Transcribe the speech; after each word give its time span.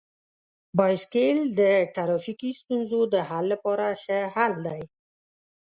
بایسکل 0.77 1.37
د 1.59 1.61
ټرافیکي 1.95 2.51
ستونزو 2.59 2.99
د 3.13 3.15
حل 3.29 3.45
لپاره 3.53 3.85
ښه 4.03 4.19
حل 4.35 4.53
دی. 4.67 4.81